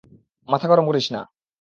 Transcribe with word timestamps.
মাথা 0.47 0.67
গরম 0.67 0.85
করিস 0.87 1.07
না। 1.13 1.21